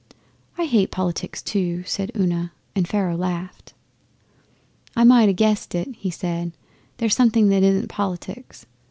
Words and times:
'I 0.57 0.65
hate 0.65 0.89
politics, 0.91 1.43
too,' 1.43 1.83
said 1.85 2.11
Una, 2.17 2.53
and 2.75 2.87
Pharaoh 2.87 3.15
laughed. 3.15 3.75
'I 4.95 5.03
might 5.03 5.29
ha' 5.29 5.35
guessed 5.35 5.75
it,' 5.75 5.95
he 5.95 6.09
said. 6.09 6.53
'But 6.97 7.01
here's 7.03 7.15
something 7.15 7.49
that 7.49 7.61
isn't 7.61 7.87
politics. 7.87 8.65